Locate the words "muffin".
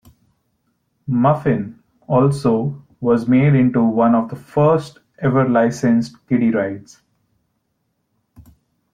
1.05-1.79